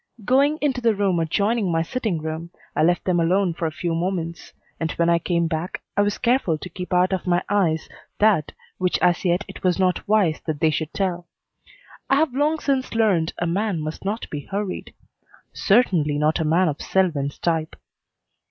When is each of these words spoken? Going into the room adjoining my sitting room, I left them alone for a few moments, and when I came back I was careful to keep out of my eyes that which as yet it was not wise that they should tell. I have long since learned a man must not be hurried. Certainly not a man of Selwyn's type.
Going 0.25 0.57
into 0.61 0.81
the 0.81 0.95
room 0.95 1.19
adjoining 1.19 1.71
my 1.71 1.83
sitting 1.83 2.19
room, 2.23 2.49
I 2.75 2.81
left 2.81 3.03
them 3.03 3.19
alone 3.19 3.53
for 3.53 3.67
a 3.67 3.71
few 3.71 3.93
moments, 3.93 4.51
and 4.79 4.91
when 4.93 5.09
I 5.11 5.19
came 5.19 5.45
back 5.45 5.79
I 5.95 6.01
was 6.01 6.17
careful 6.17 6.57
to 6.57 6.69
keep 6.69 6.91
out 6.91 7.13
of 7.13 7.27
my 7.27 7.43
eyes 7.49 7.87
that 8.17 8.51
which 8.79 8.97
as 8.97 9.23
yet 9.23 9.45
it 9.47 9.63
was 9.63 9.77
not 9.77 10.07
wise 10.07 10.41
that 10.47 10.59
they 10.59 10.71
should 10.71 10.91
tell. 10.91 11.27
I 12.09 12.15
have 12.15 12.33
long 12.33 12.57
since 12.57 12.95
learned 12.95 13.33
a 13.37 13.45
man 13.45 13.79
must 13.79 14.03
not 14.03 14.27
be 14.31 14.45
hurried. 14.47 14.95
Certainly 15.53 16.17
not 16.17 16.39
a 16.39 16.45
man 16.45 16.67
of 16.67 16.81
Selwyn's 16.81 17.37
type. 17.37 17.75